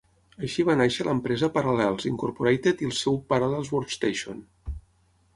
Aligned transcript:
Així 0.45 0.63
va 0.67 0.75
néixer 0.77 1.03
l'empresa 1.07 1.49
Parallels, 1.57 2.07
Incorporated 2.11 2.81
i 2.85 2.89
el 2.91 2.95
seu 3.01 3.19
Parallels 3.35 3.69
Workstation. 3.75 4.41